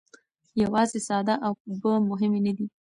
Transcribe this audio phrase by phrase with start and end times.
[0.63, 2.65] یوازې ساده اوبه مهمې نه دي.